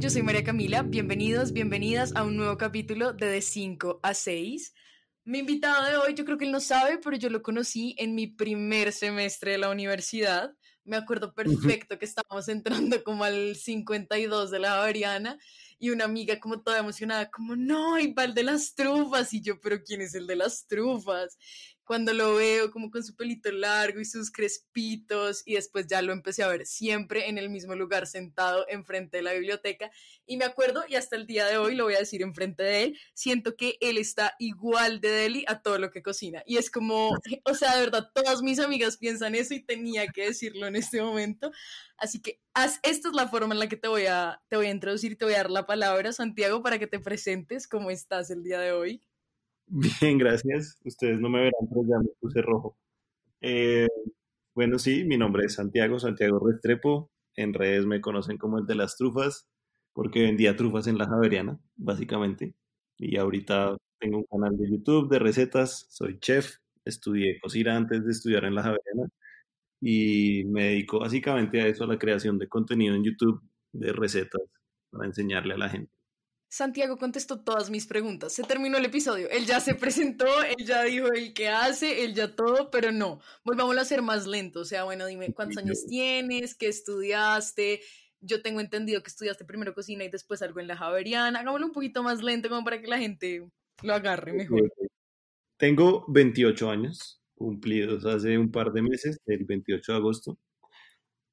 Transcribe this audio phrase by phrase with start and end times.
[0.00, 0.80] Yo soy María Camila.
[0.82, 4.72] Bienvenidos, bienvenidas a un nuevo capítulo de De 5 a 6.
[5.24, 8.14] Mi invitado de hoy, yo creo que él no sabe, pero yo lo conocí en
[8.14, 10.54] mi primer semestre de la universidad.
[10.84, 15.36] Me acuerdo perfecto que estábamos entrando como al 52 de la Javeriana
[15.78, 19.34] y una amiga como toda emocionada, como, no, y va el de las trufas.
[19.34, 21.36] Y yo, pero ¿quién es el de las trufas?
[21.90, 26.12] Cuando lo veo como con su pelito largo y sus crespitos y después ya lo
[26.12, 29.90] empecé a ver siempre en el mismo lugar sentado enfrente de la biblioteca
[30.24, 32.84] y me acuerdo y hasta el día de hoy lo voy a decir enfrente de
[32.84, 36.70] él, siento que él está igual de deli a todo lo que cocina y es
[36.70, 37.10] como,
[37.44, 41.02] o sea, de verdad, todas mis amigas piensan eso y tenía que decirlo en este
[41.02, 41.50] momento,
[41.96, 42.40] así que
[42.84, 45.24] esta es la forma en la que te voy a, te voy a introducir te
[45.24, 48.70] voy a dar la palabra, Santiago, para que te presentes cómo estás el día de
[48.70, 49.02] hoy.
[49.72, 50.78] Bien, gracias.
[50.84, 52.76] Ustedes no me verán, pero ya me puse rojo.
[53.42, 53.88] Eh,
[54.54, 57.10] bueno, sí, mi nombre es Santiago, Santiago Restrepo.
[57.36, 59.48] En redes me conocen como el de las trufas,
[59.94, 62.54] porque vendía trufas en la Javeriana, básicamente.
[62.98, 68.12] Y ahorita tengo un canal de YouTube de recetas, soy chef, estudié cocina antes de
[68.12, 69.08] estudiar en la Javeriana
[69.80, 74.42] y me dedico básicamente a eso, a la creación de contenido en YouTube de recetas
[74.90, 75.92] para enseñarle a la gente.
[76.50, 78.32] Santiago contestó todas mis preguntas.
[78.32, 79.30] Se terminó el episodio.
[79.30, 83.20] Él ya se presentó, él ya dijo el que hace, él ya todo, pero no.
[83.44, 84.60] Volvámoslo a hacer más lento.
[84.60, 87.82] O sea, bueno, dime cuántos años tienes, qué estudiaste.
[88.20, 91.38] Yo tengo entendido que estudiaste primero cocina y después algo en la Javeriana.
[91.38, 93.48] Hagámoslo un poquito más lento como para que la gente
[93.82, 94.72] lo agarre mejor.
[95.56, 100.38] Tengo 28 años cumplidos hace un par de meses, el 28 de agosto.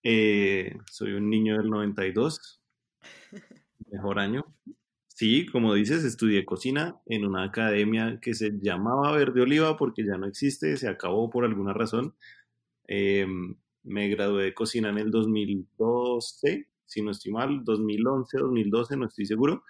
[0.03, 2.61] Eh, soy un niño del 92,
[3.91, 4.45] mejor año.
[5.17, 10.15] Sí, como dices, estudié cocina en una academia que se llamaba Verde Oliva porque ya
[10.15, 12.13] no existe, se acabó por alguna razón.
[12.87, 19.07] Em, me gradué de cocina en el 2012, si no estoy mal, 2011, 2012, no
[19.07, 19.63] estoy seguro.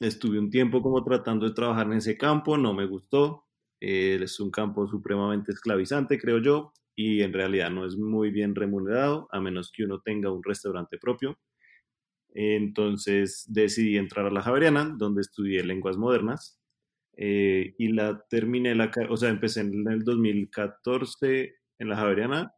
[0.00, 3.46] Estuve un tiempo como tratando de trabajar en ese campo, no me gustó.
[3.80, 8.54] Eh, es un campo supremamente esclavizante, creo yo, y en realidad no es muy bien
[8.56, 11.38] remunerado, a menos que uno tenga un restaurante propio.
[12.34, 16.58] Entonces decidí entrar a la Javeriana, donde estudié lenguas modernas.
[17.16, 22.54] Eh, y la terminé, la, o sea, empecé en el 2014 en la Javeriana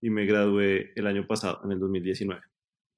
[0.00, 2.42] y me gradué el año pasado, en el 2019.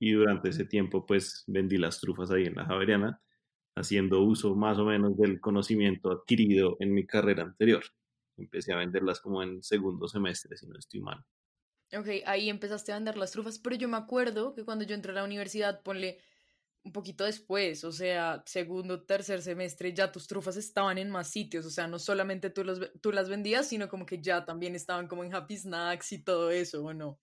[0.00, 3.21] Y durante ese tiempo, pues vendí las trufas ahí en la Javeriana,
[3.77, 7.84] haciendo uso más o menos del conocimiento adquirido en mi carrera anterior.
[8.37, 11.25] Empecé a venderlas como en segundo semestre, si no estoy mal.
[11.92, 15.12] Ok, ahí empezaste a vender las trufas, pero yo me acuerdo que cuando yo entré
[15.12, 16.19] a la universidad, ponle
[16.82, 21.66] un poquito después, o sea, segundo, tercer semestre, ya tus trufas estaban en más sitios,
[21.66, 25.08] o sea, no solamente tú, los, tú las vendías, sino como que ya también estaban
[25.08, 27.19] como en Happy Snacks y todo eso, ¿o no?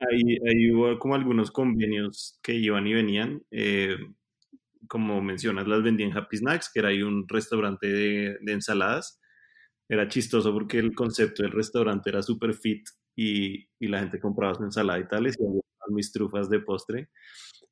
[0.00, 3.96] ahí, ahí, hubo como algunos convenios que iban y venían, eh,
[4.88, 9.20] como mencionas, las vendí en Happy Snacks, que era ahí un restaurante de, de ensaladas,
[9.88, 12.84] era chistoso porque el concepto del restaurante era super fit
[13.16, 17.10] y, y, la gente compraba su ensalada y tales, y mis trufas de postre.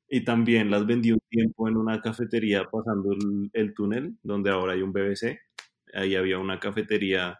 [0.09, 4.73] Y también las vendí un tiempo en una cafetería pasando el, el, túnel, donde ahora
[4.73, 5.39] hay un BBC.
[5.93, 7.39] Ahí había una cafetería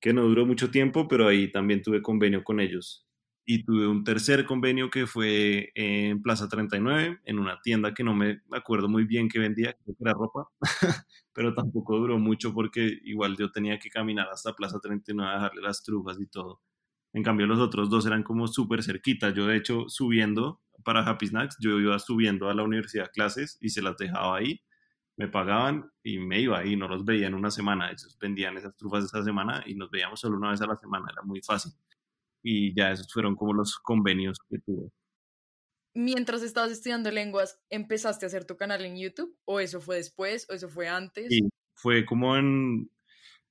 [0.00, 3.06] que no duró mucho tiempo, pero ahí también tuve convenio con ellos.
[3.44, 8.14] Y tuve un tercer convenio que fue en Plaza 39, en una tienda que no
[8.14, 10.48] me acuerdo muy bien que vendía, creo que era ropa,
[11.32, 15.62] pero tampoco duró mucho porque igual yo tenía que caminar hasta Plaza 39 a dejarle
[15.62, 16.60] las trufas y todo.
[17.12, 19.34] En cambio, los otros dos eran como súper cerquitas.
[19.34, 23.68] Yo, de hecho, subiendo para Happy Snacks, yo iba subiendo a la universidad clases y
[23.68, 24.60] se las dejaba ahí.
[25.16, 27.90] Me pagaban y me iba ahí, no los veía en una semana.
[27.90, 31.06] Ellos vendían esas trufas esa semana y nos veíamos solo una vez a la semana,
[31.12, 31.72] era muy fácil.
[32.42, 34.90] Y ya esos fueron como los convenios que tuve.
[35.94, 39.36] Mientras estabas estudiando lenguas, ¿empezaste a hacer tu canal en YouTube?
[39.44, 40.48] ¿O eso fue después?
[40.48, 41.28] ¿O eso fue antes?
[41.28, 42.90] Sí, fue como en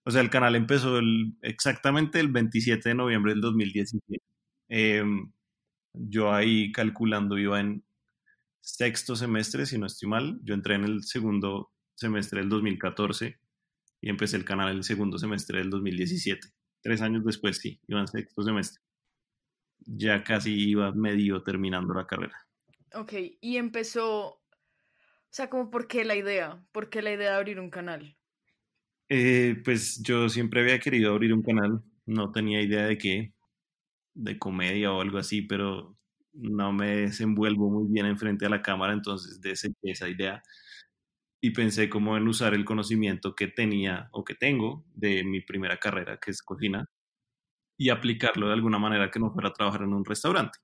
[0.03, 0.99] o sea, el canal empezó
[1.41, 4.21] exactamente el 27 de noviembre del 2017.
[4.69, 5.31] Em,
[5.93, 7.83] yo ahí calculando iba en
[8.61, 10.39] sexto semestre, si no estoy mal.
[10.43, 13.39] Yo entré en el segundo semestre del 2014
[14.01, 16.47] y empecé el canal en el segundo semestre del 2017.
[16.81, 18.81] Tres años después, sí, iba en sexto semestre.
[19.85, 22.37] Ya casi iba medio terminando la carrera.
[22.93, 24.41] Ok, y empezó, o
[25.29, 28.17] sea, como por qué la idea, por qué la idea de abrir un canal.
[29.13, 33.33] Eh, pues yo siempre había querido abrir un canal, no tenía idea de qué,
[34.15, 35.97] de comedia o algo así, pero
[36.33, 40.43] no me desenvuelvo muy bien enfrente a la cámara, entonces deseché esa idea
[41.41, 45.77] y pensé como en usar el conocimiento que tenía o que tengo de mi primera
[45.77, 46.85] carrera, que es cocina,
[47.77, 50.59] y aplicarlo de alguna manera que no fuera a trabajar en un restaurante.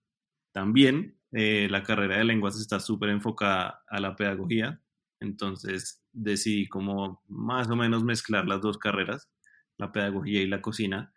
[0.53, 4.81] También eh, la carrera de lenguas está súper enfocada a la pedagogía,
[5.19, 9.29] entonces decidí como más o menos mezclar las dos carreras,
[9.77, 11.13] la pedagogía y la cocina,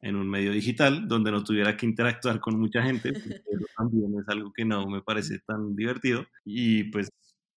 [0.00, 3.08] en un medio digital donde no tuviera que interactuar con mucha gente,
[3.46, 6.26] eso también es algo que no me parece tan divertido.
[6.44, 7.10] Y pues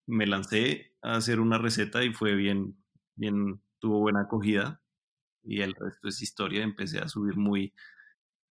[0.07, 2.77] me lancé a hacer una receta y fue bien,
[3.15, 4.81] bien, tuvo buena acogida
[5.43, 6.63] y el resto es historia.
[6.63, 7.75] Empecé a subir muy,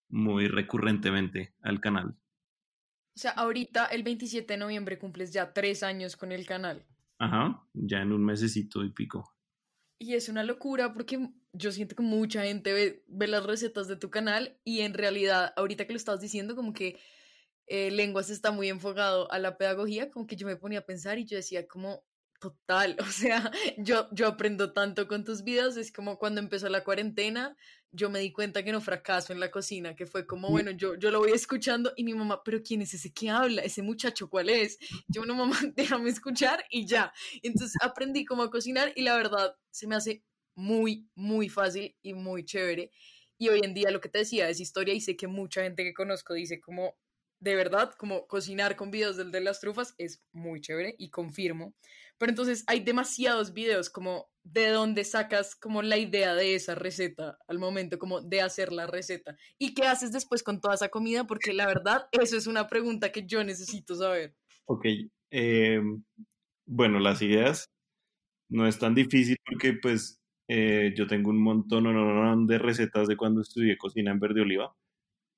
[0.08, 2.16] muy recurrentemente al canal.
[3.14, 6.86] O sea, ahorita el 27 de noviembre cumples ya tres años con el canal.
[7.18, 9.34] Ajá, ya en un mesecito y pico.
[9.98, 14.10] Y es una locura porque yo siento que mucha gente ve, las recetas de tu
[14.10, 16.98] canal y en realidad, ahorita que lo estabas diciendo, como que
[17.66, 21.18] eh, Lenguas está muy enfocado a la pedagogía, como que yo me ponía a pensar
[21.18, 22.04] y yo decía como,
[22.38, 26.84] total, o sea, yo, yo aprendo tanto con tus videos, es como cuando empezó la
[26.84, 27.56] cuarentena,
[27.90, 30.94] yo me di cuenta que no fracaso en la cocina, que fue como, bueno, yo,
[30.96, 33.62] yo lo voy escuchando y mi mamá, pero ¿quién es ese que habla?
[33.62, 34.78] ¿Ese muchacho cuál es?
[35.08, 37.12] Yo, no, mamá, déjame escuchar y ya.
[37.42, 40.22] Entonces aprendí cómo a cocinar y la verdad se me hace
[40.54, 42.90] muy, muy fácil y muy chévere.
[43.38, 45.84] Y hoy en día lo que te decía es historia y sé que mucha gente
[45.84, 46.96] que conozco dice como,
[47.40, 51.74] de verdad, como cocinar con videos del de las trufas es muy chévere y confirmo.
[52.18, 57.38] Pero entonces hay demasiados videos como de dónde sacas como la idea de esa receta
[57.46, 59.36] al momento como de hacer la receta.
[59.58, 61.26] ¿Y qué haces después con toda esa comida?
[61.26, 64.34] Porque la verdad, eso es una pregunta que yo necesito saber.
[64.66, 64.86] Ok.
[65.30, 66.02] Em,
[66.66, 67.70] bueno, las ideas
[68.50, 70.18] no es tan difícil porque pues
[70.48, 74.74] eh, yo tengo un montón de recetas de cuando estudié cocina en Verde Oliva.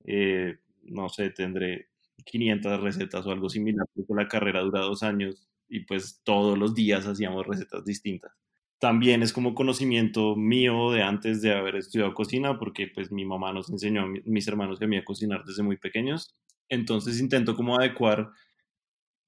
[0.05, 1.88] Eh, no sé, tendré
[2.25, 6.75] 500 recetas o algo similar, porque la carrera dura dos años y pues todos los
[6.75, 8.32] días hacíamos recetas distintas.
[8.81, 13.52] También es como conocimiento mío de antes de haber estudiado cocina, porque pues mi mamá
[13.52, 16.34] nos enseñó a mis hermanos y a mí a cocinar desde muy pequeños.
[16.69, 18.31] Entonces intento como adecuar,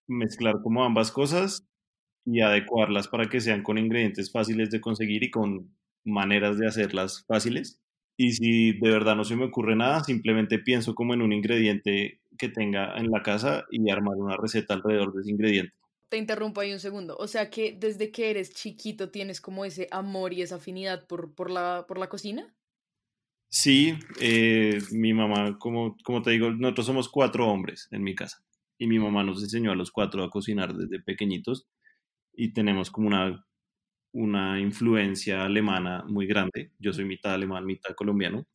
[0.09, 1.67] mezclar como ambas cosas
[2.25, 7.25] y adecuarlas para que sean con ingredientes fáciles de conseguir y con maneras de hacerlas
[7.27, 7.81] fáciles.
[8.17, 12.21] Y si de verdad no se me ocurre nada, simplemente pienso como en un ingrediente
[12.39, 15.82] que tenga en la casa y armar una receta alrededor de ese ingrediente
[16.13, 17.17] te interrumpo ahí un segundo.
[17.19, 21.35] O sea que desde que eres chiquito tienes como ese amor y esa afinidad por,
[21.35, 22.55] por, la, por la cocina.
[23.49, 28.45] Sí, eh, mi mamá, como, como te digo, nosotros somos cuatro hombres en mi casa
[28.77, 31.67] y mi mamá nos enseñó a los cuatro a cocinar desde pequeñitos
[32.35, 33.47] y tenemos como una,
[34.13, 36.73] una influencia alemana muy grande.
[36.79, 38.47] Yo soy mitad alemán, mitad colombiano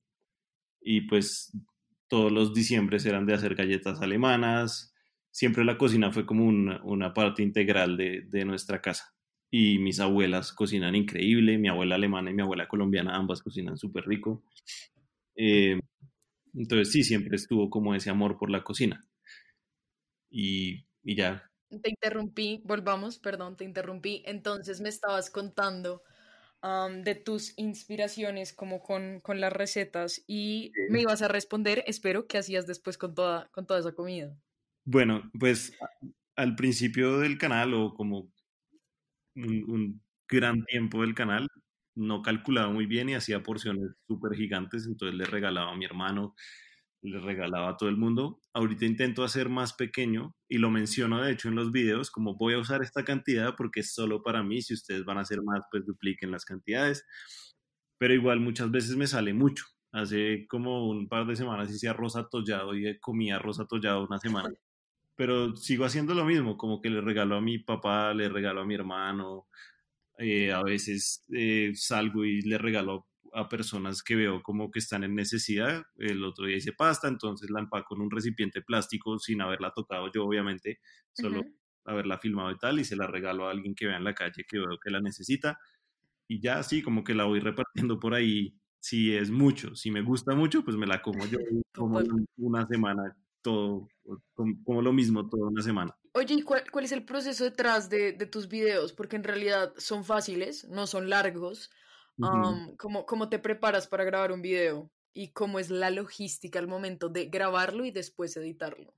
[0.80, 1.58] y pues
[2.08, 4.94] todos los diciembres eran de hacer galletas alemanas,
[5.38, 9.14] siempre la cocina fue como una, parte integral de, nuestra casa.
[9.52, 14.08] Y mis abuelas cocinan increíble, mi abuela alemana y mi abuela colombiana, ambas cocinan súper
[14.08, 14.44] rico.
[15.36, 15.80] Eh,
[16.56, 19.08] entonces sí, siempre estuvo como ese amor por la cocina.
[20.32, 21.52] Y, ya.
[21.70, 24.24] Te interrumpí, volvamos, perdón, te interrumpí.
[24.26, 26.02] Entonces me estabas contando
[27.04, 32.66] de tus inspiraciones como con, las recetas y me ibas a responder, espero, qué hacías
[32.66, 34.36] después con toda, con toda esa comida.
[34.90, 35.78] Bueno, pues
[36.38, 38.32] al principio del canal o como
[39.36, 41.48] un, gran tiempo del canal,
[41.96, 46.36] no calculaba muy bien y hacía porciones súper gigantes, entonces le regalaba a mi hermano,
[47.02, 48.40] le regalaba a todo el mundo.
[48.54, 52.54] Ahorita intento hacer más pequeño y lo menciono de hecho en los videos como voy
[52.56, 55.62] a usar esta cantidad porque es solo para mí, si ustedes van a hacer más
[55.72, 57.06] pues dupliquen las cantidades,
[57.98, 59.66] pero igual muchas veces me sale mucho.
[59.92, 64.50] Hace como un par de semanas hice arroz atollado y comí arroz atollado una semana
[65.18, 68.66] pero sigo haciendo lo mismo, como que le regalo a mi papá, le regalo a
[68.66, 69.48] mi hermano,
[70.20, 75.04] eh, a veces eh, salgo y le regalo a personas que veo como que están
[75.04, 75.84] en necesidad.
[75.98, 80.12] El otro día hice pasta, entonces la empaco en un recipiente plástico sin haberla tocado
[80.14, 80.80] yo, obviamente,
[81.14, 81.44] solo
[81.86, 84.46] haberla filmado y tal, y se la regalo a alguien que vea en la calle
[84.48, 85.58] que veo que la necesita.
[86.28, 88.56] Y ya así, como que la voy repartiendo por ahí.
[88.80, 91.40] Si es mucho, si me gusta mucho, pues me la como yo
[91.74, 92.00] como
[92.38, 93.16] una semana
[93.48, 93.88] todo,
[94.34, 95.96] como, lo mismo toda una semana.
[96.12, 98.92] Oye, ¿y cuál, es el proceso detrás de, tus videos?
[98.92, 101.72] Porque en realidad son fáciles, no son largos.
[102.78, 104.92] ¿cómo, te preparas para grabar un video?
[105.14, 108.94] ¿Y cómo es la logística al momento de grabarlo y después editarlo?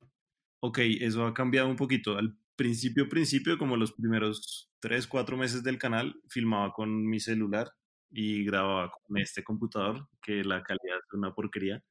[0.62, 2.18] Ok, eso ha cambiado un poquito.
[2.18, 7.72] Al principio, principio, como los primeros tres, cuatro meses del canal, filmaba con mi celular
[8.10, 11.84] y grababa con este computador, que la calidad es una porquería.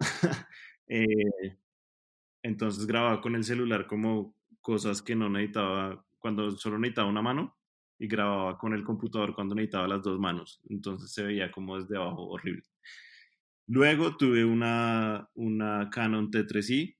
[0.86, 1.58] eh,
[2.48, 7.58] entonces grababa con el celular como cosas que no necesitaba, cuando solo necesitaba una mano,
[7.98, 10.60] y grababa con el computador cuando necesitaba las dos manos.
[10.70, 12.62] Entonces se veía como desde abajo horrible.
[13.66, 16.96] Luego tuve una, una Canon T3i,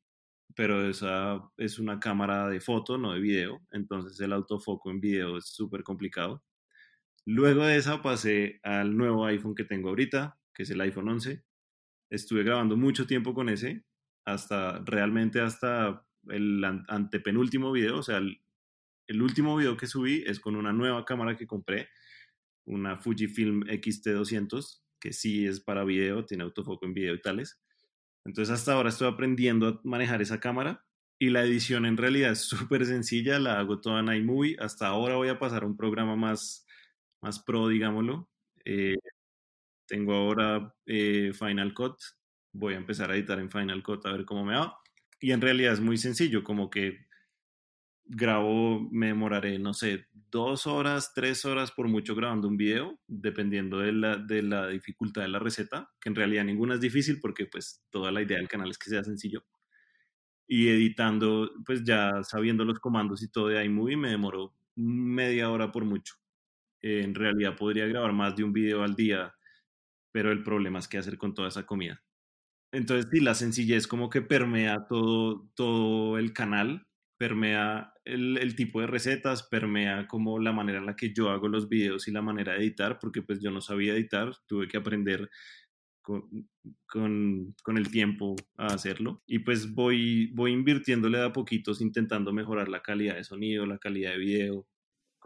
[0.54, 5.38] pero esa es una cámara de foto, no de video, entonces el autofoco en video
[5.38, 6.44] es súper complicado.
[7.24, 11.42] Luego de esa pasé al nuevo iPhone que tengo ahorita, que es el iPhone 11.
[12.10, 13.84] Estuve grabando mucho tiempo con ese,
[14.32, 18.40] hasta realmente hasta el antepenúltimo video, o sea, el,
[19.06, 21.88] el último video que subí es con una nueva cámara que compré,
[22.66, 27.60] una Fujifilm X-T200, que sí es para video, tiene autofoco en video y tales.
[28.24, 30.84] Entonces hasta ahora estoy aprendiendo a manejar esa cámara
[31.18, 34.56] y la edición en realidad es súper sencilla, la hago toda en iMovie.
[34.60, 36.66] Hasta ahora voy a pasar a un programa más,
[37.22, 38.28] más pro, digámoslo.
[38.64, 38.98] Eh,
[39.86, 41.96] tengo ahora eh, Final Cut,
[42.52, 44.78] voy a empezar a editar en Final Cut a ver cómo me va.
[45.20, 47.08] Y en realidad es muy sencillo, como que
[48.08, 53.80] grabo, me demoraré, no sé, dos horas, tres horas por mucho grabando un video, dependiendo
[53.80, 57.46] de la, de la dificultad de la receta, que en realidad ninguna es difícil porque
[57.46, 59.44] pues toda la idea del canal es que sea sencillo.
[60.46, 65.70] Y editando, pues ya sabiendo los comandos y todo de iMovie, me demoró media hora
[65.70, 66.14] por mucho.
[66.80, 69.34] en realidad podría grabar más de un video al día,
[70.12, 72.02] pero el problema es qué hacer con toda esa comida.
[72.72, 78.86] Entonces, sí, la sencillez como que permea todo, todo el canal permea el, tipo de
[78.86, 82.52] recetas, permea como la manera en la que yo hago los videos y la manera
[82.52, 85.28] de editar, porque pues yo no sabía editar, tuve que aprender
[86.00, 86.48] con,
[86.86, 89.22] con, el tiempo a hacerlo.
[89.26, 93.78] Y pues voy, voy invirtiéndole de a poquitos, intentando mejorar la calidad de sonido, la
[93.78, 94.66] calidad de video.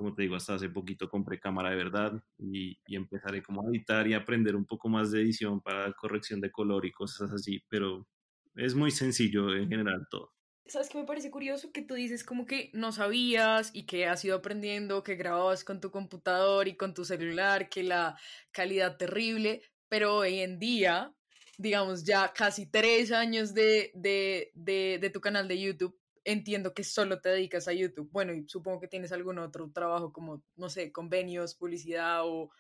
[0.03, 3.71] Como te digo, hasta hace poquito compré cámara de verdad y, y empezaré como a
[3.71, 7.63] editar y aprender un poco más de edición para corrección de color y cosas así,
[7.69, 8.09] pero
[8.57, 10.33] es muy sencillo en general todo.
[10.67, 11.71] ¿Sabes qué me parece curioso?
[11.71, 15.81] Que tú dices como que no sabías y que has ido aprendiendo, que grababas con
[15.81, 18.19] tu computador y con tu celular, que la
[18.51, 21.15] calidad terrible, pero hoy en día,
[21.59, 26.85] digamos ya casi tres años de, de, de, de tu canal de YouTube, entiendo que
[26.85, 28.11] solo te dedicas a YouTube.
[28.13, 32.51] Bueno, y supongo que tienes algún otro trabajo como, no sé, convenios, publicidad o...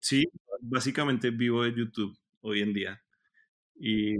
[0.00, 0.24] Sí,
[0.60, 3.02] básicamente vivo de YouTube hoy en día.
[3.74, 4.16] Y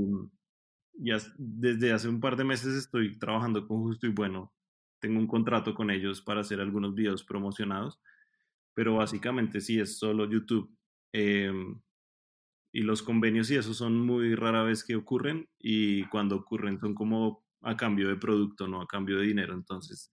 [0.94, 4.52] ya desde hace un par de meses estoy trabajando con Justo y Bueno.
[4.98, 8.00] Tengo un contrato con ellos para hacer algunos videos promocionados,
[8.74, 10.74] pero básicamente sí es solo YouTube.
[11.12, 11.80] Em,
[12.72, 16.94] y los convenios y eso son muy rara vez que ocurren y cuando ocurren son
[16.94, 19.52] como a cambio de producto, no a cambio de dinero.
[19.52, 20.12] Entonces,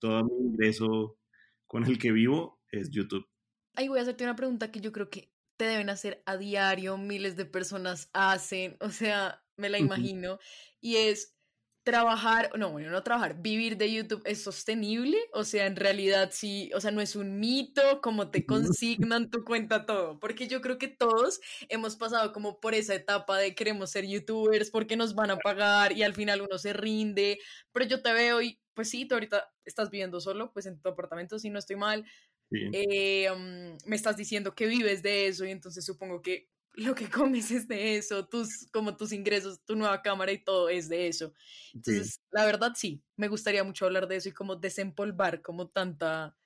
[0.00, 1.18] todo mi ingreso
[1.66, 3.26] con el que vivo es YouTube.
[3.74, 6.96] Ahí voy a hacerte una pregunta que yo creo que te deben hacer a diario,
[6.96, 10.38] miles de personas hacen, o sea, me la imagino,
[10.80, 11.36] y es
[11.84, 16.70] trabajar, no, bueno, no trabajar, vivir de YouTube es sostenible, o sea, en realidad sí,
[16.74, 20.78] o sea, no es un mito, como te consignan tu cuenta todo, porque yo creo
[20.78, 25.30] que todos hemos pasado como por esa etapa de queremos ser youtubers porque nos van
[25.30, 27.38] a pagar y al final uno se rinde,
[27.70, 30.88] pero yo te veo y pues sí, tú ahorita estás viviendo solo, pues en tu
[30.88, 32.04] apartamento, si no estoy mal,
[32.50, 37.08] eh, mm, me estás diciendo que vives de eso y entonces supongo que lo que
[37.08, 41.08] comes es de eso, tus, como tus ingresos, tu nueva cámara y todo es de
[41.08, 41.32] eso.
[41.72, 46.36] Entonces, la verdad sí, me gustaría mucho hablar de eso y como desempolvar como tanta,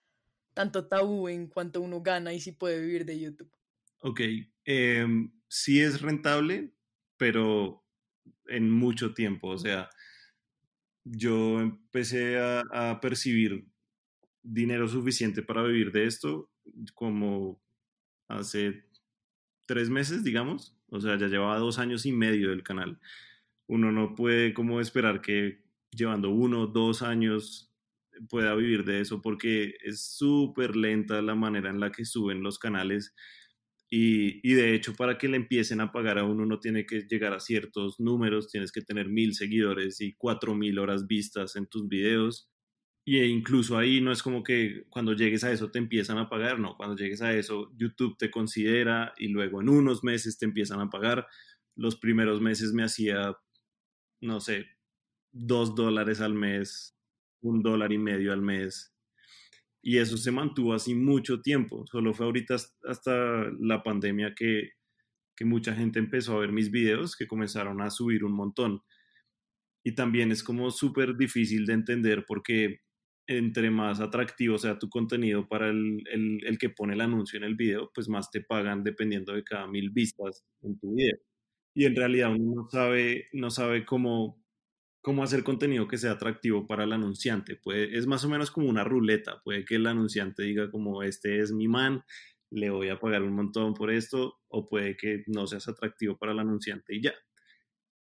[0.54, 3.52] tanto tabú en cuanto uno gana y si puede vivir de YouTube.
[4.00, 4.20] Ok,
[4.64, 6.72] em, sí es rentable,
[7.16, 7.84] pero
[8.46, 9.90] en mucho tiempo, o sea,
[11.04, 13.66] yo empecé a, a percibir
[14.42, 16.50] dinero suficiente para vivir de esto
[16.94, 17.62] como
[18.28, 18.87] hace
[19.68, 20.74] tres meses, digamos.
[20.88, 22.98] O sea, ya llevaba dos años y medio del canal.
[23.68, 27.70] Uno no puede como esperar que llevando uno, dos años
[28.28, 32.58] pueda vivir de eso porque es súper lenta la manera en la que suben los
[32.58, 33.14] canales
[33.88, 37.02] y, y, de hecho para que le empiecen a pagar a uno no tiene que
[37.02, 41.66] llegar a ciertos números, tienes que tener mil seguidores y cuatro mil horas vistas en
[41.68, 42.50] tus videos
[43.10, 46.58] y incluso ahí no es como que cuando llegues a eso te empiezan a pagar,
[46.60, 50.78] no, cuando llegues a eso YouTube te considera y luego en unos meses te empiezan
[50.80, 51.26] a pagar.
[51.74, 53.34] Los primeros meses me hacía,
[54.20, 54.66] no sé,
[55.32, 56.98] dos dólares al mes,
[57.40, 58.94] un dólar y medio al mes.
[59.80, 61.86] Y eso se mantuvo así mucho tiempo.
[61.86, 64.72] Solo fue ahorita hasta la pandemia que,
[65.34, 68.82] que mucha gente empezó a ver mis videos, que comenzaron a subir un montón.
[69.82, 72.82] Y también es como súper difícil de entender porque
[73.28, 77.56] entre más atractivo sea tu contenido para el, el, que pone el anuncio en el
[77.56, 81.18] video, pues más te pagan dependiendo de cada mil vistas en tu video.
[81.74, 84.42] Y en realidad uno no sabe, no sabe cómo,
[85.02, 87.56] cómo hacer contenido que sea atractivo para el anunciante.
[87.56, 89.42] Puede, es más o menos como una ruleta.
[89.44, 92.02] Puede que el anunciante diga como este es mi man,
[92.50, 96.32] le voy a pagar un montón por esto, o puede que no seas atractivo para
[96.32, 97.12] el anunciante y ya.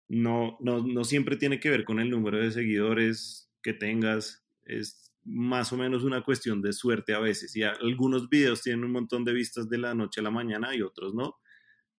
[0.08, 5.13] no, no, no siempre tiene que ver con el número de seguidores que tengas, es
[5.24, 7.56] más o menos una cuestión de suerte a veces.
[7.56, 10.82] Y algunos videos tienen un montón de vistas de la noche a la mañana y
[10.82, 11.36] otros no.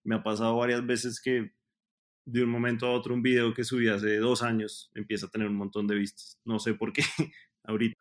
[0.03, 1.53] Me ha pasado varias veces que
[2.25, 5.47] de un momento a otro un video que subí hace dos años empieza a tener
[5.47, 6.39] un montón de vistas.
[6.45, 7.03] No sé por qué.
[7.63, 7.99] ahorita,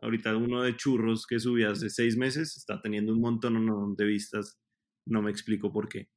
[0.00, 4.58] ahorita uno de churros que subí hace seis meses está teniendo un montón de vistas.
[5.06, 6.08] No me explico por qué.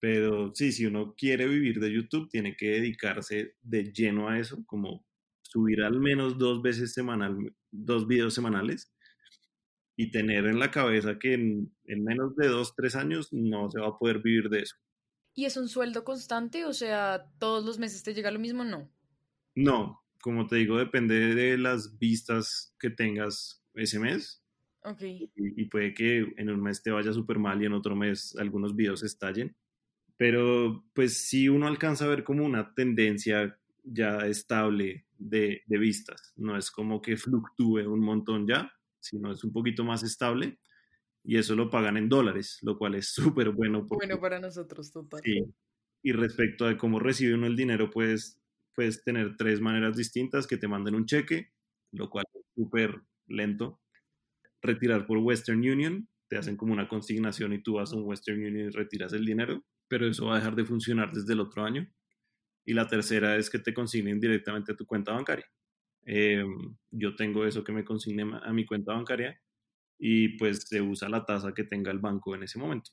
[0.00, 4.62] Pero sí, si uno quiere vivir de YouTube, tiene que dedicarse de lleno a eso,
[4.66, 5.06] como
[5.54, 8.92] subir al menos dos veces semanal, dos videos semanales
[9.96, 13.86] y tener en la cabeza que en, menos de dos, tres años no se va
[13.86, 14.74] a poder vivir de eso.
[15.32, 16.64] ¿Y es un sueldo constante?
[16.64, 18.64] O sea, ¿todos los meses te llega lo mismo?
[18.64, 18.90] No.
[19.54, 24.42] No, como te digo, depende de las vistas que tengas ese mes.
[24.82, 25.02] Ok.
[25.02, 28.34] Y, y puede que en un mes te vaya súper mal y en otro mes
[28.36, 29.56] algunos videos estallen.
[30.16, 36.32] Pero pues si uno alcanza a ver como una tendencia ya estable de, de vistas,
[36.36, 40.58] no es como que fluctúe un montón ya, sino es un poquito más estable
[41.24, 43.84] y eso lo pagan en dólares, lo cual es súper bueno.
[43.84, 45.20] bueno para nosotros, total.
[45.24, 45.42] Sí.
[46.02, 48.38] Y respecto a cómo recibe uno el dinero, pues
[48.74, 51.52] puedes tener tres maneras distintas, que te manden un cheque,
[51.92, 53.80] lo cual es súper lento.
[54.60, 58.38] Retirar por Western Union, te hacen como una consignación y tú vas a un Western
[58.38, 61.64] Union y retiras el dinero, pero eso va a dejar de funcionar desde el otro
[61.64, 61.88] año.
[62.64, 65.46] Y la tercera es que te consignen directamente a tu cuenta bancaria.
[66.06, 69.40] Em, yo tengo eso que me consigne a mi cuenta bancaria
[69.98, 72.90] y pues se usa la tasa que tenga el banco en ese momento.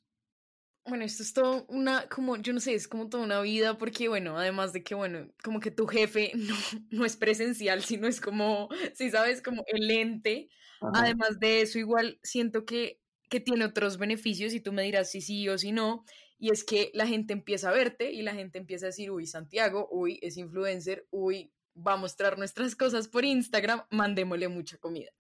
[0.86, 4.08] Bueno, esto es todo una, como, yo no sé, es como toda una vida, porque
[4.08, 6.56] bueno, además de que, bueno, como que tu jefe no,
[6.90, 10.50] no es presencial, sino es como, si sabes, como el ente.
[10.94, 13.00] Además de eso, igual siento que,
[13.30, 16.05] que tiene otros beneficios y tú me dirás si sí o si no,
[16.42, 19.27] y es que la gente empieza a verte y la gente empieza a decir, uy,
[19.27, 25.12] Santiago, uy, es influencer, uy, va a mostrar nuestras cosas por Instagram, mandémosle mucha comida.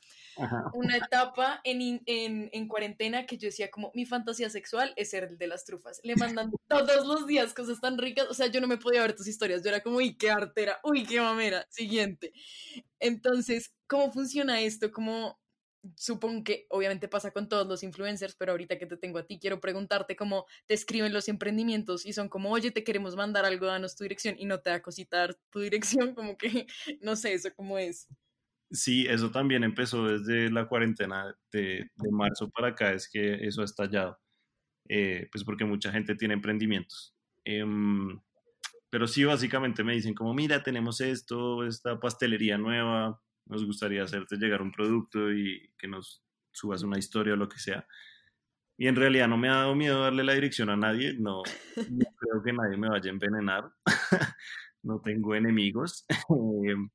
[0.73, 5.25] Una etapa en, en, en, cuarentena que yo decía como mi fantasía sexual es ser
[5.25, 5.99] el de las trufas.
[6.03, 8.25] Le mandan todos los días cosas tan ricas.
[8.27, 9.61] O sea, yo no me podía ver tus historias.
[9.61, 11.67] Yo era como, uy, qué artera, uy, qué mamera.
[11.69, 12.33] Siguiente.
[12.99, 14.91] Entonces, ¿cómo funciona esto?
[14.91, 15.39] ¿Cómo
[15.95, 19.39] supongo que obviamente pasa con todos los influencers, pero ahorita que te tengo a ti,
[19.39, 23.65] quiero preguntarte cómo te escriben los emprendimientos y son como, oye, te queremos mandar algo,
[23.65, 24.81] danos tu dirección y no te da
[25.49, 26.67] tu dirección, como que,
[27.01, 28.07] no sé, eso cómo es.
[28.71, 33.61] Sí, eso también empezó desde la cuarentena de, de marzo para acá, es que eso
[33.61, 34.17] ha estallado,
[34.87, 37.15] eh, pues porque mucha gente tiene emprendimientos.
[37.43, 38.21] Em,
[38.89, 44.37] pero sí, básicamente me dicen como, mira, tenemos esto, esta pastelería nueva, nos gustaría hacerte
[44.37, 47.87] llegar un producto y que nos subas una historia o lo que sea.
[48.77, 51.43] Y en realidad no me ha dado miedo darle la dirección a nadie, no,
[52.17, 53.71] creo que nadie me vaya a envenenar,
[54.83, 56.05] no tengo enemigos.
[56.65, 56.89] Em,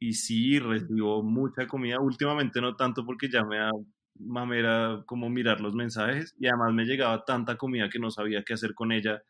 [0.00, 3.70] y sí, recibo mucha comida, últimamente no tanto porque ya me da
[4.18, 8.54] mamera como mirar los mensajes y además me llegaba tanta comida que no sabía qué
[8.54, 9.22] hacer con ella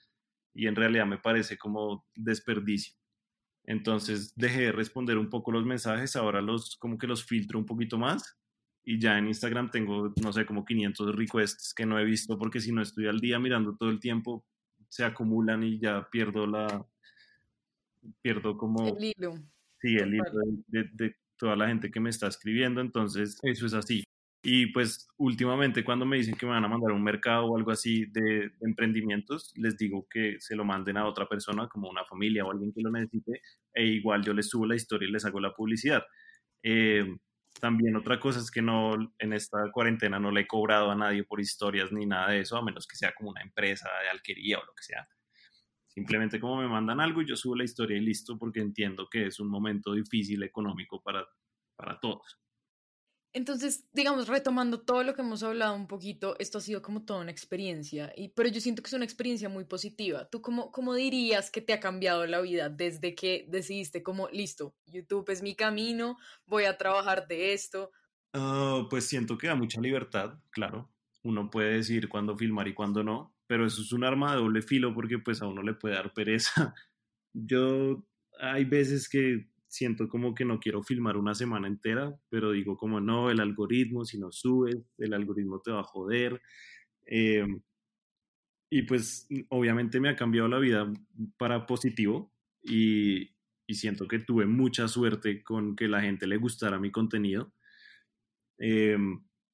[0.54, 2.99] y en realidad me parece como desperdicio.
[3.70, 7.66] Entonces dejé de responder un poco los mensajes, ahora los como que los filtro un
[7.66, 8.36] poquito más
[8.82, 12.58] y ya en Instagram tengo, no sé, como 500 requests que no he visto porque
[12.58, 14.44] si no estoy al día mirando todo el tiempo,
[14.88, 16.84] se acumulan y ya pierdo la,
[18.20, 18.88] pierdo como...
[18.88, 19.34] El hilo.
[19.80, 20.24] Sí, el hilo
[20.66, 24.02] de, de toda la gente que me está escribiendo, entonces eso es así.
[24.42, 27.72] Y pues últimamente cuando me dicen que me van a mandar un mercado o algo
[27.72, 32.44] así de, emprendimientos, les digo que se lo manden a otra persona como una familia
[32.44, 33.42] o alguien que lo necesite
[33.74, 36.02] e igual yo les subo la historia y les hago la publicidad.
[36.62, 37.04] Eh,
[37.60, 41.24] también otra cosa es que no en esta cuarentena no le he cobrado a nadie
[41.24, 44.58] por historias ni nada de eso, a menos que sea como una empresa de alquería
[44.58, 45.08] o lo que sea.
[45.88, 49.40] Simplemente como me mandan algo yo subo la historia y listo porque entiendo que es
[49.40, 51.26] un momento difícil económico para,
[51.76, 52.38] para todos.
[53.32, 57.20] Entonces, digamos, retomando todo lo que hemos hablado un poquito, esto ha sido como toda
[57.20, 60.28] una experiencia, y, pero yo siento que es una experiencia muy positiva.
[60.28, 64.74] ¿Tú cómo, cómo dirías que te ha cambiado la vida desde que decidiste como, listo,
[64.86, 67.92] YouTube es mi camino, voy a trabajar de esto?
[68.32, 70.90] Ah, pues siento que da mucha libertad, claro.
[71.22, 74.62] Uno puede decir cuándo filmar y cuándo no, pero eso es un arma de doble
[74.62, 76.74] filo porque pues a uno le puede dar pereza.
[77.32, 78.04] Yo
[78.40, 83.00] hay veces que siento como que no quiero filmar una semana entera, pero digo como
[83.00, 86.42] no, el algoritmo, si no subes, el algoritmo te va a joder.
[87.06, 87.46] Eh,
[88.68, 90.92] y pues obviamente me ha cambiado la vida
[91.38, 93.30] para positivo y,
[93.66, 97.52] y, siento que tuve mucha suerte con que la gente le gustara mi contenido.
[98.58, 98.98] Eh,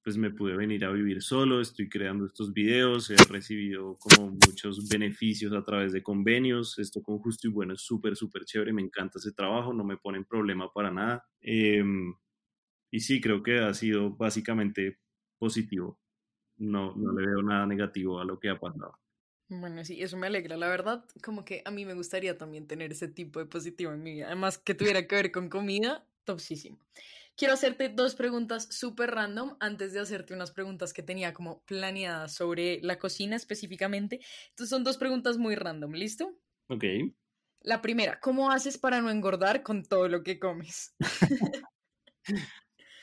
[0.07, 4.89] pues me pude venir a vivir solo, estoy creando estos videos, he recibido como muchos
[4.89, 8.83] beneficios a través de convenios, esto con justo y bueno es súper, súper chévere, me
[8.83, 11.27] encanta ese trabajo, no me pone en problema para nada.
[11.41, 12.15] Em,
[12.93, 15.01] y sí, creo que ha sido básicamente
[15.39, 15.99] positivo,
[16.59, 18.93] no, no le veo nada negativo a lo que ha pasado.
[19.49, 22.93] Bueno, sí, eso me alegra, la verdad, como que a mí me gustaría también tener
[22.93, 26.79] ese tipo de positivo en mi vida, además que tuviera que ver con comida, topsísimo.
[27.37, 32.35] Quiero hacerte dos preguntas súper random antes de hacerte unas preguntas que tenía como planeadas
[32.35, 34.21] sobre la cocina específicamente.
[34.49, 36.35] Entonces son dos preguntas muy random, ¿listo?
[36.69, 36.85] Ok.
[37.61, 40.95] La primera, ¿cómo haces para no engordar con todo lo que comes?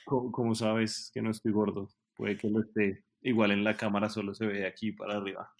[0.05, 1.89] ¿Cómo, sabes que no estoy gordo?
[2.15, 3.05] Puede que no esté.
[3.21, 5.53] Igual en la cámara solo se ve aquí para arriba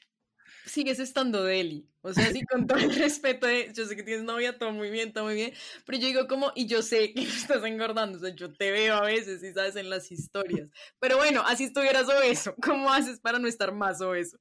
[0.65, 1.87] sigues estando deli.
[2.01, 4.89] O sea, sí, con todo el respeto, de, yo sé que tienes novia, todo muy
[4.89, 5.53] bien, todo muy bien,
[5.85, 8.95] pero yo digo como, y yo sé que estás engordando, o sea, yo te veo
[8.95, 10.69] a veces, y sabes, en las historias.
[10.99, 14.37] Pero bueno, así estuvieras obeso, ¿cómo haces para no estar más obeso?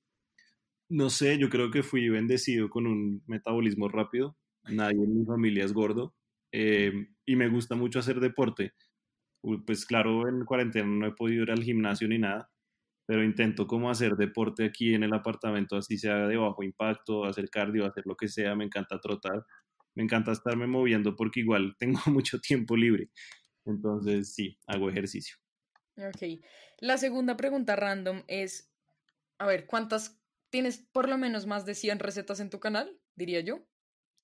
[0.88, 4.36] No sé, yo creo que fui bendecido con un metabolismo rápido.
[4.64, 6.14] Nadie en mi familia es gordo.
[6.52, 6.92] Eh,
[7.24, 8.74] y me gusta mucho hacer deporte.
[9.66, 12.51] Pues claro, en cuarentena no he podido ir al gimnasio ni nada,
[13.12, 17.51] pero intento como hacer deporte aquí en el apartamento, así sea de bajo impacto, hacer
[17.51, 19.44] cardio, hacer lo que sea, me encanta trotar,
[19.94, 23.11] me encanta estarme moviendo porque igual tengo mucho tiempo libre.
[23.66, 25.37] Entonces, sí, hago ejercicio.
[25.98, 26.40] Ok.
[26.79, 28.72] La segunda pregunta random es,
[29.38, 33.40] a ver, ¿cuántas tienes por lo menos más de 100 recetas en tu canal, diría
[33.40, 33.59] yo?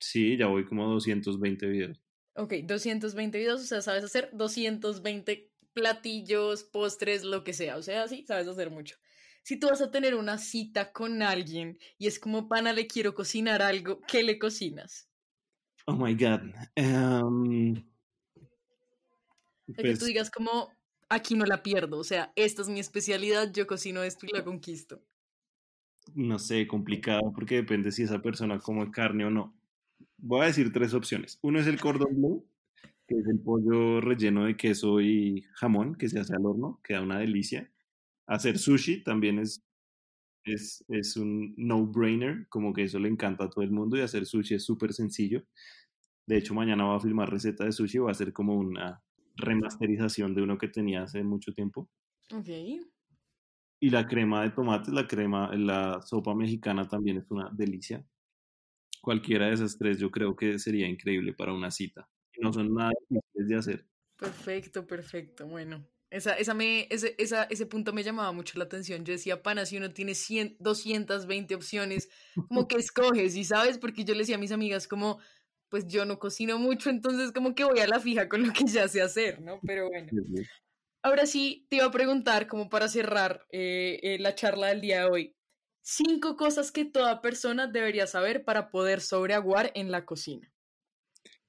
[0.01, 2.01] Sí, ya voy como a 220 videos.
[2.37, 7.77] Ok, 220 videos, o sea, sabes hacer 220 platillos, postres, lo que sea.
[7.77, 8.97] O sea, sí, sabes hacer mucho.
[9.43, 13.15] Si tú vas a tener una cita con alguien y es como, pana, le quiero
[13.15, 15.09] cocinar algo, ¿qué le cocinas?
[15.87, 16.41] Oh my God.
[16.77, 17.75] Um,
[19.67, 20.71] que tú pues digas como,
[21.09, 21.99] aquí no la pierdo.
[21.99, 25.01] O sea, esta es mi especialidad, yo cocino esto y la conquisto.
[26.15, 29.55] No sé, complicado porque depende si esa persona come carne o no.
[30.17, 31.39] Voy a decir tres opciones.
[31.43, 32.48] Uno es el cordón bleu,
[33.09, 37.01] que es el pollo relleno de queso y jamón que se hace al horno, queda
[37.01, 37.73] una delicia.
[38.27, 39.65] Hacer sushi también es,
[40.45, 44.27] es, es un no-brainer, como que eso le encanta a todo el mundo y hacer
[44.27, 45.43] sushi es súper sencillo.
[46.27, 49.03] De hecho, mañana voy a filmar receta de sushi, va a ser como una
[49.37, 51.89] remasterización de uno que tenía hace mucho tiempo.
[52.35, 52.49] Ok.
[53.81, 58.05] Y la crema de tomate, la crema, la sopa mexicana también es una delicia.
[59.01, 62.07] Cualquiera de esas tres yo creo que sería increíble para una cita
[62.39, 63.87] no son nada difíciles de hacer.
[64.17, 65.47] Perfecto, perfecto.
[65.47, 69.05] Bueno, esa, esa me, ese, esa, ese punto me llamaba mucho la atención.
[69.05, 72.09] Yo decía, pana, si uno tiene 100, 220 opciones,
[72.49, 75.19] como que escoges, y sabes, porque yo le decía a mis amigas como,
[75.69, 78.65] pues yo no cocino mucho, entonces como que voy a la fija con lo que
[78.65, 79.61] ya sé hacer, ¿no?
[79.67, 80.11] Pero bueno.
[81.03, 85.01] Ahora sí, te iba a preguntar, como para cerrar eh, eh, la charla del día
[85.01, 85.37] de hoy,
[85.81, 90.53] cinco cosas que toda persona debería saber para poder sobreaguar en la cocina.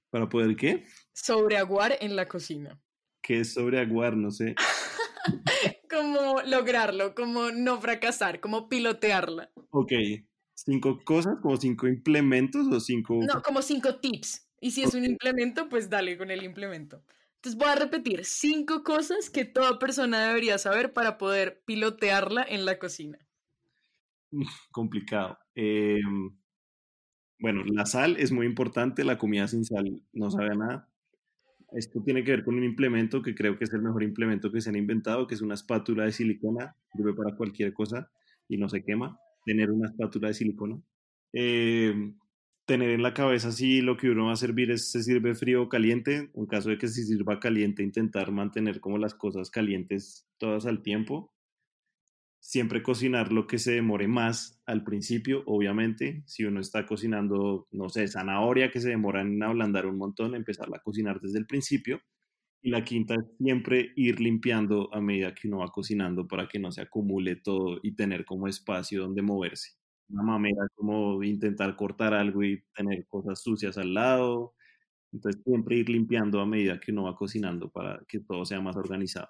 [0.09, 0.85] ¿Para poder qué?
[1.13, 2.81] Sobreaguar en la cocina.
[3.21, 4.15] ¿Qué es sobreaguar?
[4.15, 4.55] No sé.
[5.89, 9.51] como lograrlo, como no fracasar, como pilotearla.
[9.71, 9.91] Ok.
[10.55, 11.37] ¿Cinco cosas?
[11.41, 13.19] ¿Como cinco implementos o cinco...?
[13.21, 14.47] No, como cinco tips.
[14.61, 17.03] Y si es un implemento, pues dale con el implemento.
[17.35, 22.65] Entonces voy a repetir cinco cosas que toda persona debería saber para poder pilotearla en
[22.65, 23.17] la cocina.
[24.71, 25.37] Complicado.
[25.55, 26.01] Eh,
[27.39, 30.89] bueno, la sal es muy importante, la comida sin sal no sabe a nada.
[31.71, 34.59] Esto tiene que ver con un implemento que creo que es el mejor implemento que
[34.59, 38.11] se han inventado, que es una espátula de silicona, sirve para cualquier cosa
[38.47, 40.81] y no se quema, tener una espátula de silicona.
[41.31, 42.11] Eh,
[42.65, 45.63] tener en la cabeza si lo que uno va a servir es, se sirve frío
[45.63, 50.27] o caliente, en caso de que se sirva caliente, intentar mantener como las cosas calientes
[50.37, 51.31] todas al tiempo
[52.39, 56.23] siempre cocinar lo que se demore más al principio, obviamente.
[56.25, 60.77] Si uno está cocinando, no sé, zanahoria que se demora en ablandar un montón, empezarla
[60.77, 62.01] a cocinar desde el principio.
[62.61, 66.59] Y la quinta es siempre ir limpiando a medida que uno va cocinando para que
[66.59, 69.71] no se acumule todo y tener como espacio donde moverse.
[70.09, 74.55] Una mamera como intentar cortar algo y tener cosas sucias al lado.
[75.13, 78.75] Entonces siempre ir limpiando a medida que uno va cocinando para que todo sea más
[78.77, 79.29] organizado.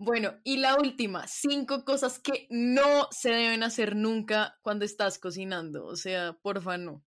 [0.00, 5.86] Bueno, y la última, cinco cosas que no se deben hacer nunca cuando estás cocinando.
[5.86, 7.04] O sea, porfa, no.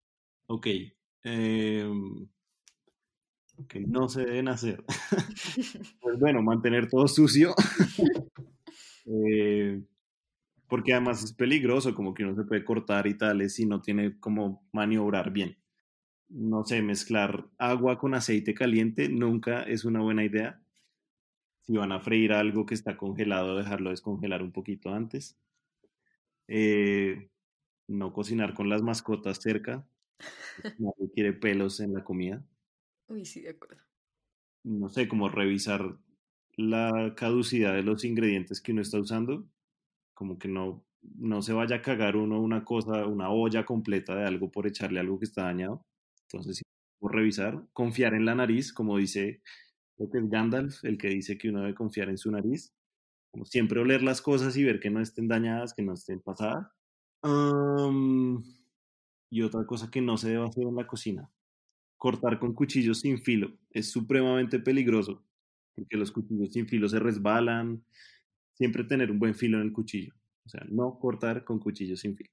[0.47, 0.67] Ok.
[1.23, 1.87] Eh,
[3.67, 4.83] que no se deben hacer.
[6.01, 7.53] pues bueno, mantener todo sucio.
[9.11, 9.81] Eh,
[10.67, 14.19] porque además es peligroso, como que uno se puede cortar y tal, si no tiene
[14.19, 15.57] como maniobrar bien.
[16.27, 20.61] No sé, mezclar agua con aceite caliente nunca es una buena idea
[21.69, 25.37] Si van a freír algo que está congelado, dejarlo descongelar un poquito antes.
[26.47, 27.29] Eh,
[27.87, 29.87] no cocinar con las mascotas cerca.
[30.79, 32.43] Nadie quiere pelos en la comida.
[33.07, 33.83] Uy, sí, de acuerdo.
[34.63, 35.99] No sé, como revisar
[36.55, 39.47] la caducidad de los ingredientes que uno está usando.
[40.15, 44.25] Como que no, no se vaya a cagar uno una cosa, una olla completa de
[44.25, 45.85] algo por echarle algo que está dañado.
[46.23, 46.63] Entonces, sí,
[46.99, 49.43] revisar, confiar en la nariz, como dice,
[49.99, 52.73] creo que es Gandalf el que dice que uno debe confiar en su nariz.
[53.31, 56.67] Como siempre oler las cosas y ver que no estén dañadas, que no estén pasadas.
[59.29, 61.29] y otra cosa que no se debe hacer en la cocina,
[61.97, 63.51] cortar con cuchillos sin filo.
[63.71, 65.23] Es supremamente peligroso
[65.75, 67.83] porque los cuchillos sin filo se resbalan.
[68.53, 70.13] Siempre tener un buen filo en el cuchillo.
[70.45, 72.31] O sea, no cortar con cuchillos sin filo.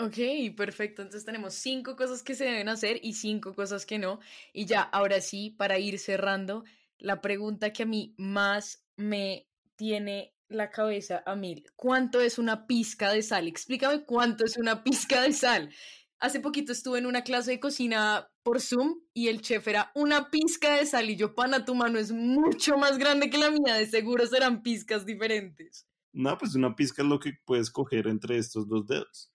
[0.00, 1.02] Ok, perfecto.
[1.02, 4.18] Entonces tenemos cinco cosas que se deben hacer y cinco cosas que no.
[4.52, 6.64] Y ya, ahora sí, para ir cerrando,
[6.98, 11.64] la pregunta que a mí más me tiene la cabeza a mil.
[11.76, 13.48] ¿Cuánto es una pizca de sal?
[13.48, 15.70] Explícame cuánto es una pizca de sal.
[16.18, 20.30] Hace poquito estuve en una clase de cocina por Zoom y el chef era una
[20.30, 23.74] pizca de sal y yo, pana, tu mano es mucho más grande que la mía,
[23.74, 25.86] de seguro serán pizcas diferentes.
[26.12, 29.30] No, pues una pizca es lo que puedes coger entre estos dos dedos.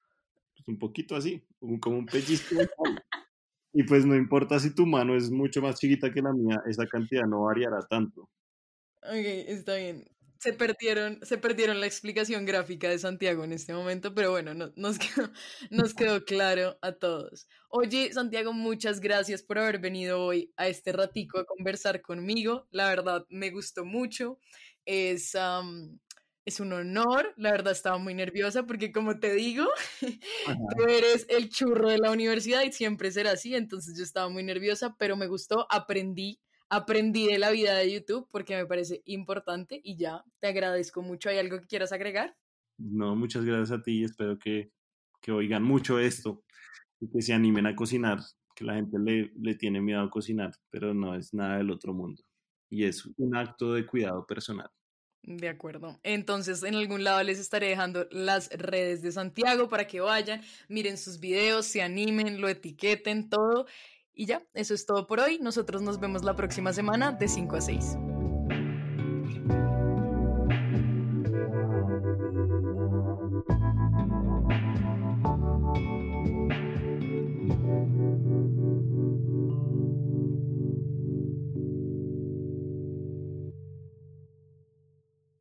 [0.55, 1.43] Pues un poquito así,
[1.79, 2.55] como un pellizco.
[3.73, 6.85] y pues no importa si tu mano es mucho más chiquita que la mía, esa
[6.87, 8.29] cantidad no variará tanto.
[9.03, 10.05] Ok, está bien
[10.41, 14.97] se perdieron, se perdieron la explicación gráfica de Santiago en este momento, pero bueno, nos,
[14.99, 15.31] quedó,
[15.69, 17.47] nos quedó claro a todos.
[17.69, 22.67] Oye, Santiago, muchas gracias por haber venido hoy a este ratico a conversar conmigo.
[22.71, 24.39] La verdad, me gustó mucho.
[24.83, 25.37] Es,
[26.45, 27.33] es un honor.
[27.37, 29.65] La verdad, estaba muy nerviosa porque, como te digo,
[30.77, 33.55] tú eres el churro de la universidad y siempre será así.
[33.55, 36.39] Entonces, yo estaba muy nerviosa, pero me gustó, aprendí
[36.71, 41.29] aprendí de la vida de YouTube porque me parece importante y ya, te agradezco mucho.
[41.29, 42.35] ¿Hay algo que quieras agregar?
[42.77, 44.05] No, muchas gracias a ti.
[44.05, 44.71] Espero que,
[45.21, 46.43] que oigan mucho esto
[47.01, 48.19] y que se animen a cocinar,
[48.55, 51.93] que la gente le, le tiene miedo a cocinar, pero no es nada del otro
[51.93, 52.23] mundo.
[52.69, 54.69] Y es un acto de cuidado personal.
[55.23, 55.99] De acuerdo.
[56.03, 60.97] Entonces, en algún lado les estaré dejando las redes de Santiago para que vayan, miren
[60.97, 63.67] sus videos, se animen, lo etiqueten, todo.
[64.13, 65.39] Y ya, eso es todo por hoy.
[65.39, 68.10] Nosotros nos vemos la próxima semana de 5 a 6.